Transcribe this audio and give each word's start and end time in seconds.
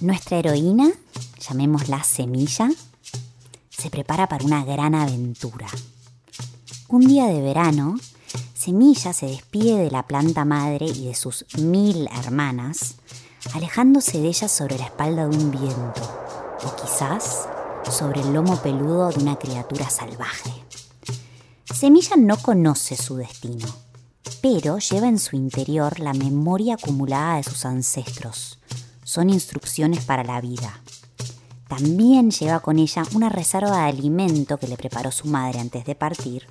Nuestra 0.00 0.38
heroína, 0.38 0.90
llamémosla 1.38 2.02
Semilla, 2.02 2.70
se 3.68 3.90
prepara 3.90 4.26
para 4.28 4.44
una 4.44 4.64
gran 4.64 4.94
aventura. 4.94 5.66
Un 6.92 7.06
día 7.06 7.26
de 7.26 7.40
verano, 7.40 7.96
Semilla 8.52 9.12
se 9.12 9.26
despide 9.26 9.78
de 9.78 9.92
la 9.92 10.08
planta 10.08 10.44
madre 10.44 10.86
y 10.86 11.06
de 11.06 11.14
sus 11.14 11.46
mil 11.56 12.08
hermanas, 12.08 12.96
alejándose 13.54 14.20
de 14.20 14.26
ellas 14.26 14.50
sobre 14.50 14.76
la 14.76 14.86
espalda 14.86 15.28
de 15.28 15.36
un 15.36 15.52
viento, 15.52 16.02
o 16.64 16.74
quizás 16.74 17.46
sobre 17.88 18.22
el 18.22 18.32
lomo 18.32 18.56
peludo 18.56 19.10
de 19.10 19.22
una 19.22 19.36
criatura 19.36 19.88
salvaje. 19.88 20.50
Semilla 21.72 22.16
no 22.16 22.36
conoce 22.36 22.96
su 22.96 23.14
destino, 23.14 23.68
pero 24.42 24.78
lleva 24.78 25.06
en 25.06 25.20
su 25.20 25.36
interior 25.36 26.00
la 26.00 26.12
memoria 26.12 26.74
acumulada 26.74 27.36
de 27.36 27.44
sus 27.44 27.64
ancestros 27.64 28.58
son 29.04 29.28
instrucciones 29.30 30.04
para 30.04 30.22
la 30.22 30.40
vida. 30.40 30.82
También 31.68 32.30
lleva 32.30 32.60
con 32.60 32.78
ella 32.78 33.02
una 33.12 33.28
reserva 33.28 33.82
de 33.82 33.88
alimento 33.90 34.56
que 34.56 34.68
le 34.68 34.76
preparó 34.76 35.10
su 35.10 35.26
madre 35.26 35.58
antes 35.58 35.84
de 35.84 35.96
partir, 35.96 36.46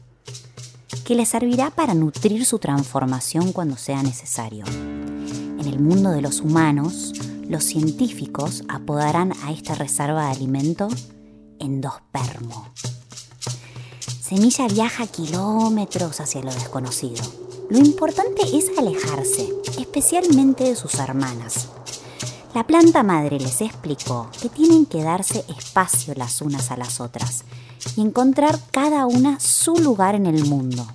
que 1.10 1.16
le 1.16 1.26
servirá 1.26 1.72
para 1.72 1.96
nutrir 1.96 2.46
su 2.46 2.60
transformación 2.60 3.52
cuando 3.52 3.78
sea 3.78 4.04
necesario. 4.04 4.64
En 4.68 5.66
el 5.66 5.80
mundo 5.80 6.12
de 6.12 6.22
los 6.22 6.40
humanos, 6.40 7.14
los 7.48 7.64
científicos 7.64 8.64
apodarán 8.70 9.34
a 9.44 9.52
esta 9.52 9.74
reserva 9.74 10.26
de 10.26 10.34
alimento 10.34 10.88
endospermo. 11.58 12.68
Semilla 14.22 14.68
viaja 14.68 15.08
kilómetros 15.08 16.20
hacia 16.20 16.44
lo 16.44 16.54
desconocido. 16.54 17.24
Lo 17.72 17.80
importante 17.80 18.44
es 18.56 18.70
alejarse, 18.78 19.50
especialmente 19.80 20.64
de 20.64 20.76
sus 20.76 20.94
hermanas, 21.00 21.70
la 22.54 22.66
planta 22.66 23.04
madre 23.04 23.40
les 23.40 23.62
explicó 23.62 24.28
que 24.42 24.50
tienen 24.50 24.88
que 24.88 25.04
darse 25.04 25.46
espacio 25.48 26.16
las 26.16 26.42
unas 26.42 26.72
a 26.72 26.78
las 26.78 27.00
otras 27.00 27.44
y 27.96 28.02
encontrar 28.02 28.60
cada 28.72 29.06
una 29.06 29.40
su 29.40 29.76
lugar 29.76 30.16
en 30.16 30.26
el 30.26 30.46
mundo. 30.46 30.88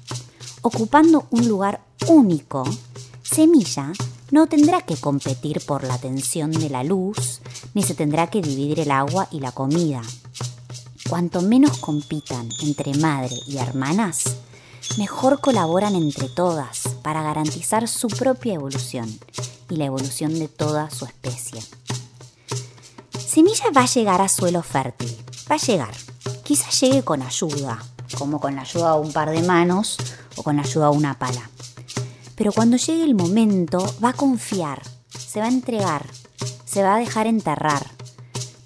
Ocupando 0.62 1.26
un 1.30 1.46
lugar 1.46 1.80
único, 2.08 2.64
Semilla 3.22 3.92
no 4.32 4.48
tendrá 4.48 4.80
que 4.80 4.96
competir 4.96 5.60
por 5.64 5.84
la 5.84 5.94
atención 5.94 6.50
de 6.50 6.70
la 6.70 6.82
luz, 6.82 7.40
ni 7.72 7.84
se 7.84 7.94
tendrá 7.94 8.28
que 8.28 8.42
dividir 8.42 8.80
el 8.80 8.90
agua 8.90 9.28
y 9.30 9.38
la 9.38 9.52
comida. 9.52 10.02
Cuanto 11.08 11.40
menos 11.40 11.78
compitan 11.78 12.48
entre 12.62 12.94
madre 12.94 13.36
y 13.46 13.58
hermanas, 13.58 14.24
mejor 14.98 15.40
colaboran 15.40 15.94
entre 15.94 16.28
todas 16.28 16.82
para 17.02 17.22
garantizar 17.22 17.86
su 17.86 18.08
propia 18.08 18.54
evolución 18.54 19.08
y 19.70 19.76
la 19.76 19.86
evolución 19.86 20.38
de 20.38 20.48
toda 20.48 20.90
su 20.90 21.04
especie. 21.04 21.62
Semilla 23.18 23.64
va 23.76 23.82
a 23.82 23.86
llegar 23.86 24.20
a 24.20 24.28
suelo 24.28 24.62
fértil, 24.62 25.16
va 25.50 25.56
a 25.56 25.58
llegar. 25.58 25.94
Quizás 26.44 26.80
llegue 26.80 27.02
con 27.02 27.22
ayuda, 27.22 27.82
como 28.18 28.40
con 28.40 28.54
la 28.54 28.62
ayuda 28.62 28.94
de 28.94 29.00
un 29.00 29.12
par 29.12 29.30
de 29.30 29.42
manos 29.42 29.96
o 30.36 30.42
con 30.42 30.56
la 30.56 30.62
ayuda 30.62 30.90
de 30.90 30.96
una 30.96 31.18
pala. 31.18 31.50
Pero 32.36 32.52
cuando 32.52 32.76
llegue 32.76 33.02
el 33.04 33.14
momento 33.14 33.84
va 34.02 34.10
a 34.10 34.14
confiar, 34.14 34.82
se 35.08 35.40
va 35.40 35.46
a 35.46 35.50
entregar, 35.50 36.06
se 36.64 36.82
va 36.82 36.96
a 36.96 36.98
dejar 36.98 37.26
enterrar, 37.26 37.86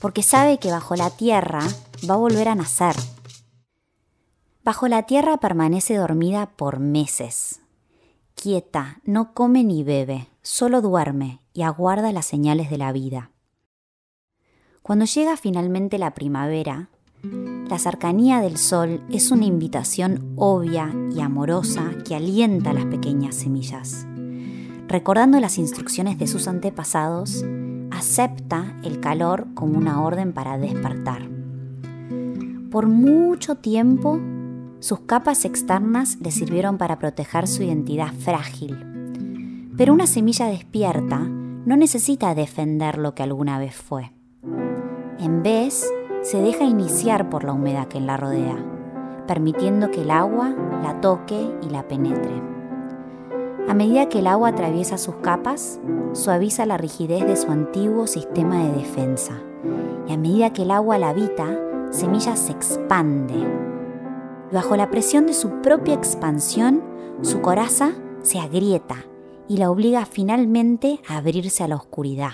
porque 0.00 0.22
sabe 0.22 0.58
que 0.58 0.70
bajo 0.70 0.96
la 0.96 1.10
tierra 1.10 1.60
va 2.08 2.14
a 2.14 2.18
volver 2.18 2.48
a 2.48 2.54
nacer. 2.54 2.96
Bajo 4.64 4.88
la 4.88 5.04
tierra 5.04 5.38
permanece 5.38 5.96
dormida 5.96 6.46
por 6.46 6.78
meses, 6.78 7.60
quieta, 8.40 9.00
no 9.04 9.34
come 9.34 9.64
ni 9.64 9.82
bebe, 9.82 10.28
solo 10.42 10.80
duerme 10.80 11.40
y 11.52 11.62
aguarda 11.62 12.12
las 12.12 12.26
señales 12.26 12.70
de 12.70 12.78
la 12.78 12.92
vida. 12.92 13.32
Cuando 14.82 15.04
llega 15.04 15.36
finalmente 15.36 15.98
la 15.98 16.14
primavera, 16.14 16.88
la 17.68 17.78
cercanía 17.78 18.40
del 18.40 18.56
sol 18.56 19.02
es 19.10 19.32
una 19.32 19.44
invitación 19.44 20.32
obvia 20.36 20.94
y 21.14 21.20
amorosa 21.20 21.90
que 22.06 22.14
alienta 22.14 22.70
a 22.70 22.74
las 22.74 22.86
pequeñas 22.86 23.34
semillas. 23.34 24.06
Recordando 24.86 25.40
las 25.40 25.58
instrucciones 25.58 26.16
de 26.18 26.28
sus 26.28 26.46
antepasados, 26.46 27.44
acepta 27.90 28.78
el 28.84 29.00
calor 29.00 29.48
como 29.54 29.76
una 29.76 30.00
orden 30.00 30.32
para 30.32 30.56
despertar. 30.58 31.28
Por 32.70 32.86
mucho 32.86 33.56
tiempo, 33.56 34.20
sus 34.80 35.00
capas 35.00 35.44
externas 35.44 36.18
le 36.20 36.30
sirvieron 36.30 36.78
para 36.78 36.98
proteger 36.98 37.48
su 37.48 37.62
identidad 37.62 38.12
frágil, 38.12 39.72
pero 39.76 39.92
una 39.92 40.06
semilla 40.06 40.46
despierta 40.46 41.18
no 41.18 41.76
necesita 41.76 42.34
defender 42.34 42.98
lo 42.98 43.14
que 43.14 43.22
alguna 43.22 43.58
vez 43.58 43.74
fue. 43.74 44.12
En 45.18 45.42
vez, 45.42 45.92
se 46.22 46.40
deja 46.40 46.64
iniciar 46.64 47.28
por 47.28 47.44
la 47.44 47.52
humedad 47.52 47.88
que 47.88 48.00
la 48.00 48.16
rodea, 48.16 48.56
permitiendo 49.26 49.90
que 49.90 50.02
el 50.02 50.10
agua 50.10 50.54
la 50.82 51.00
toque 51.00 51.50
y 51.62 51.70
la 51.70 51.86
penetre. 51.88 52.42
A 53.68 53.74
medida 53.74 54.08
que 54.08 54.20
el 54.20 54.26
agua 54.26 54.50
atraviesa 54.50 54.96
sus 54.96 55.16
capas, 55.16 55.78
suaviza 56.12 56.64
la 56.66 56.78
rigidez 56.78 57.26
de 57.26 57.36
su 57.36 57.50
antiguo 57.50 58.06
sistema 58.06 58.64
de 58.64 58.72
defensa. 58.72 59.34
Y 60.06 60.12
a 60.12 60.16
medida 60.16 60.52
que 60.52 60.62
el 60.62 60.70
agua 60.70 60.96
la 60.98 61.10
habita, 61.10 61.46
Semilla 61.90 62.36
se 62.36 62.52
expande. 62.52 63.67
Bajo 64.52 64.76
la 64.76 64.90
presión 64.90 65.26
de 65.26 65.34
su 65.34 65.60
propia 65.60 65.92
expansión, 65.92 66.82
su 67.20 67.42
coraza 67.42 67.92
se 68.22 68.38
agrieta 68.38 69.04
y 69.46 69.58
la 69.58 69.70
obliga 69.70 70.06
finalmente 70.06 71.00
a 71.06 71.18
abrirse 71.18 71.64
a 71.64 71.68
la 71.68 71.76
oscuridad. 71.76 72.32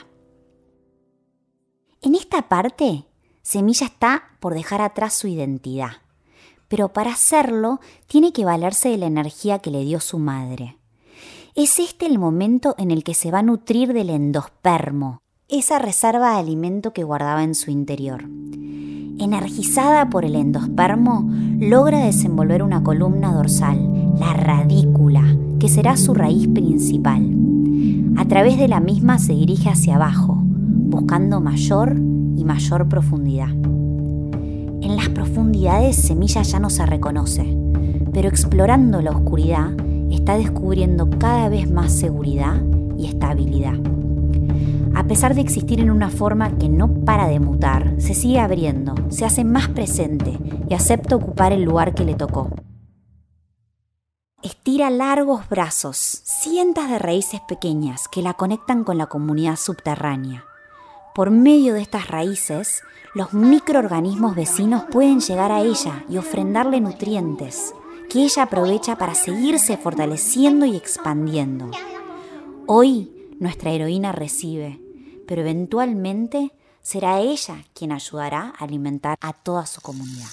En 2.03 2.15
esta 2.15 2.49
parte, 2.49 3.07
Semilla 3.43 3.87
está 3.87 4.37
por 4.39 4.55
dejar 4.55 4.81
atrás 4.81 5.15
su 5.15 5.27
identidad, 5.27 6.03
pero 6.69 6.93
para 6.93 7.13
hacerlo 7.13 7.81
tiene 8.07 8.33
que 8.33 8.45
valerse 8.45 8.91
de 8.91 8.99
la 8.99 9.07
energía 9.07 9.59
que 9.59 9.71
le 9.71 9.85
dio 9.85 9.99
su 9.99 10.19
madre. 10.19 10.79
Es 11.57 11.81
este 11.81 12.07
el 12.07 12.19
momento 12.19 12.77
en 12.79 12.91
el 12.91 13.03
que 13.03 13.15
se 13.15 13.31
va 13.33 13.41
a 13.41 13.43
nutrir 13.43 13.93
del 13.93 14.11
endospermo, 14.11 15.24
esa 15.49 15.79
reserva 15.79 16.33
de 16.33 16.39
alimento 16.39 16.93
que 16.93 17.05
guardaba 17.05 17.45
en 17.45 17.55
su 17.55 17.71
interior. 17.71 18.25
Energizada 19.19 20.09
por 20.09 20.25
el 20.25 20.37
endospermo, 20.37 21.31
logra 21.61 21.99
desenvolver 21.99 22.63
una 22.63 22.83
columna 22.83 23.33
dorsal, 23.33 24.15
la 24.19 24.33
radícula, 24.33 25.23
que 25.61 25.69
será 25.69 25.97
su 25.97 26.15
raíz 26.15 26.49
principal. 26.49 27.31
A 28.17 28.25
través 28.25 28.59
de 28.59 28.69
la 28.69 28.81
misma 28.81 29.19
se 29.19 29.35
dirige 29.35 29.69
hacia 29.69 29.97
abajo, 29.97 30.39
buscando 30.41 31.41
mayor 31.41 31.95
y 32.37 32.45
mayor 32.45 32.89
profundidad. 32.89 33.51
En 33.51 34.97
las 34.97 35.11
profundidades 35.11 35.97
Semilla 35.97 36.43
ya 36.43 36.59
no 36.59 36.71
se 36.71 36.87
reconoce, 36.87 37.57
pero 38.13 38.29
explorando 38.29 39.03
la 39.03 39.11
oscuridad 39.11 39.73
está 40.11 40.39
descubriendo 40.39 41.11
cada 41.11 41.49
vez 41.49 41.71
más 41.71 41.93
seguridad 41.93 42.63
y 42.97 43.07
estabilidad. 43.07 43.75
A 44.95 45.07
pesar 45.07 45.35
de 45.35 45.41
existir 45.41 45.81
en 45.81 45.91
una 45.91 46.09
forma 46.09 46.57
que 46.57 46.69
no 46.69 47.05
para 47.05 47.27
de 47.27 47.41
mutar, 47.41 48.01
se 48.01 48.15
sigue 48.15 48.39
abriendo, 48.39 48.95
se 49.09 49.25
hace 49.25 49.45
más 49.45 49.69
presente 49.69 50.39
y 50.69 50.75
acepta 50.75 51.17
ocupar 51.17 51.53
el 51.53 51.63
lugar 51.63 51.95
que 51.95 52.05
le 52.05 52.15
tocó. 52.15 52.51
Estira 54.43 54.91
largos 54.91 55.49
brazos, 55.49 55.97
cientos 55.97 56.89
de 56.89 56.99
raíces 56.99 57.41
pequeñas 57.49 58.09
que 58.09 58.23
la 58.23 58.35
conectan 58.35 58.85
con 58.85 58.99
la 58.99 59.07
comunidad 59.07 59.57
subterránea. 59.57 60.45
Por 61.15 61.31
medio 61.31 61.75
de 61.75 61.81
estas 61.81 62.09
raíces, 62.09 62.83
los 63.15 63.33
microorganismos 63.33 64.37
vecinos 64.37 64.85
pueden 64.91 65.21
llegar 65.21 65.51
a 65.51 65.63
ella 65.63 66.05
y 66.09 66.19
ofrendarle 66.19 66.81
nutrientes, 66.81 67.75
que 68.11 68.23
ella 68.23 68.45
aprovecha 68.45 68.97
para 68.97 69.15
seguirse 69.15 69.77
fortaleciendo 69.77 70.67
y 70.67 70.77
expandiendo. 70.77 71.71
Hoy 72.67 73.11
nuestra 73.41 73.71
heroína 73.71 74.13
recibe, 74.13 74.84
pero 75.27 75.43
eventualmente 75.43 76.53
será 76.81 77.21
ella 77.21 77.65
quien 77.75 77.93
ayudará 77.93 78.53
a 78.59 78.65
alimentar 78.65 79.17
a 79.21 79.33
toda 79.33 79.67
su 79.67 79.81
comunidad. 79.81 80.29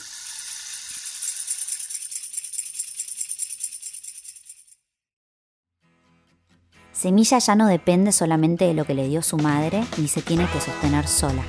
Semilla 7.02 7.40
ya 7.40 7.56
no 7.56 7.66
depende 7.66 8.12
solamente 8.12 8.66
de 8.66 8.76
lo 8.76 8.86
que 8.86 8.94
le 8.94 9.08
dio 9.08 9.24
su 9.24 9.38
madre 9.38 9.84
ni 9.98 10.08
se 10.08 10.22
tiene 10.22 10.46
que 10.46 10.62
sostener 10.62 11.08
sola. 11.08 11.42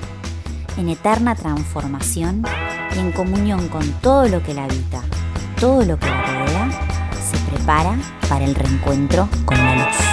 En 0.79 0.89
eterna 0.89 1.35
transformación 1.35 2.43
y 2.97 2.99
en 2.99 3.12
comunión 3.12 3.69
con 3.69 3.87
todo 4.00 4.29
lo 4.29 4.43
que 4.43 4.55
la 4.55 4.65
habita, 4.65 5.03
todo 5.61 5.85
lo 5.85 5.99
que 5.99 6.06
la 6.06 6.23
rodea, 6.23 6.71
se 7.21 7.37
prepara 7.50 7.99
para 8.31 8.47
el 8.47 8.55
reencuentro 8.55 9.29
con 9.44 9.59
la 9.59 9.77
luz. 9.77 10.12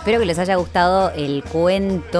Espero 0.00 0.18
que 0.18 0.24
les 0.24 0.38
haya 0.38 0.56
gustado 0.56 1.10
el 1.10 1.44
cuento. 1.44 2.16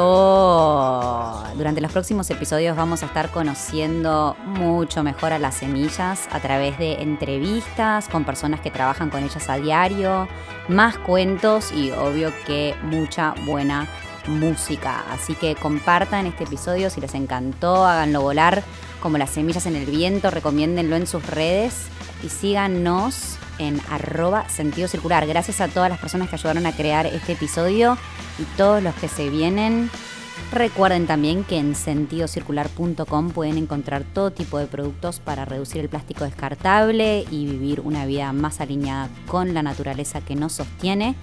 Durante 1.57 1.81
los 1.81 1.91
próximos 1.91 2.29
episodios 2.29 2.77
vamos 2.77 3.03
a 3.03 3.07
estar 3.07 3.31
conociendo 3.31 4.37
mucho 4.45 5.03
mejor 5.03 5.33
a 5.33 5.39
las 5.39 5.55
semillas 5.55 6.29
a 6.31 6.41
través 6.41 6.79
de 6.79 7.01
entrevistas 7.01 8.07
con 8.11 8.27
personas 8.27 8.61
que 8.61 8.71
trabajan 8.71 9.09
con 9.09 9.25
ellas 9.25 9.49
a 9.49 9.57
diario, 9.57 10.29
más 10.69 10.99
cuentos 10.99 11.73
y 11.73 11.91
obvio 11.93 12.35
que 12.47 12.75
mucha 12.83 13.35
buena 13.47 13.89
música. 14.27 15.03
Así 15.11 15.35
que 15.35 15.55
compartan 15.55 16.27
este 16.27 16.45
episodio 16.45 16.91
si 16.91 17.01
les 17.01 17.15
encantó, 17.15 17.87
háganlo 17.87 18.21
volar 18.21 18.63
como 19.01 19.17
las 19.17 19.31
semillas 19.31 19.65
en 19.65 19.77
el 19.77 19.87
viento, 19.87 20.31
recomiéndenlo 20.31 20.97
en 20.97 21.07
sus 21.07 21.27
redes 21.27 21.87
y 22.23 22.29
síganos 22.29 23.39
en 23.61 23.81
arroba 23.91 24.49
sentido 24.49 24.89
circular. 24.89 25.27
Gracias 25.27 25.61
a 25.61 25.69
todas 25.69 25.91
las 25.91 26.01
personas 26.01 26.29
que 26.29 26.37
ayudaron 26.37 26.67
a 26.67 26.73
crear 26.73 27.07
este 27.07 27.33
episodio 27.33 27.97
y 28.39 28.45
todos 28.57 28.83
los 28.83 28.95
que 28.95 29.07
se 29.07 29.29
vienen. 29.29 29.91
Recuerden 30.51 31.07
también 31.07 31.45
que 31.45 31.59
en 31.59 31.77
sentidocircular.com 31.77 33.31
pueden 33.31 33.59
encontrar 33.59 34.03
todo 34.03 34.33
tipo 34.33 34.59
de 34.59 34.67
productos 34.67 35.21
para 35.21 35.45
reducir 35.45 35.83
el 35.83 35.89
plástico 35.89 36.25
descartable 36.25 37.25
y 37.31 37.47
vivir 37.47 37.81
una 37.81 38.07
vida 38.07 38.33
más 38.33 38.61
alineada 38.61 39.09
con 39.27 39.55
la 39.55 39.63
naturaleza 39.63 40.21
que 40.21 40.35
nos 40.35 40.55
sostiene. 40.55 41.15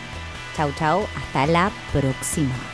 Chau, 0.56 0.70
chau, 0.78 1.04
hasta 1.16 1.48
la 1.48 1.72
próxima. 1.92 2.73